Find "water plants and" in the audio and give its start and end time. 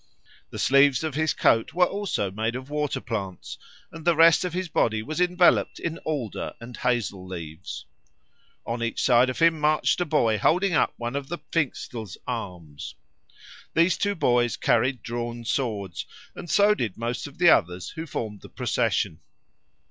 2.71-4.03